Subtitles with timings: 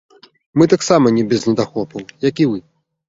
[0.61, 2.59] Мы таксама не без недахопаў, як і вы.